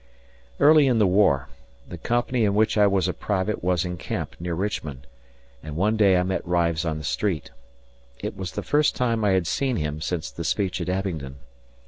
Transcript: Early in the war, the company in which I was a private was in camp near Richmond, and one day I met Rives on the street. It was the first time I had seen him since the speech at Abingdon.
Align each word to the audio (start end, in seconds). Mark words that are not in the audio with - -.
Early 0.59 0.87
in 0.87 0.97
the 0.97 1.05
war, 1.05 1.47
the 1.87 1.99
company 1.99 2.43
in 2.43 2.55
which 2.55 2.75
I 2.75 2.87
was 2.87 3.07
a 3.07 3.13
private 3.13 3.63
was 3.63 3.85
in 3.85 3.97
camp 3.97 4.35
near 4.39 4.55
Richmond, 4.55 5.05
and 5.61 5.75
one 5.75 5.95
day 5.95 6.17
I 6.17 6.23
met 6.23 6.43
Rives 6.43 6.85
on 6.85 6.97
the 6.97 7.03
street. 7.03 7.51
It 8.17 8.35
was 8.35 8.53
the 8.53 8.63
first 8.63 8.95
time 8.95 9.23
I 9.23 9.33
had 9.33 9.45
seen 9.45 9.75
him 9.75 10.01
since 10.01 10.31
the 10.31 10.43
speech 10.43 10.81
at 10.81 10.89
Abingdon. 10.89 11.35